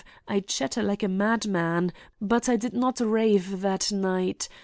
I 0.27 0.39
chatter 0.39 0.81
like 0.81 1.03
a 1.03 1.07
madman; 1.07 1.91
but 2.19 2.49
I 2.49 2.55
did 2.55 2.73
not 2.73 2.99
rave 2.99 3.61
that 3.61 3.91
night. 3.91 4.49